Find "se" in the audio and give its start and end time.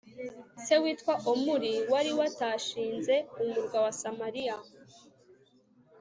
0.65-0.73